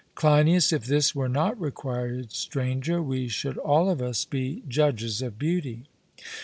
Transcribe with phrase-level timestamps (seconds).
[0.15, 5.37] CLEINIAS: If this were not required, Stranger, we should all of us be judges of
[5.37, 5.83] beauty.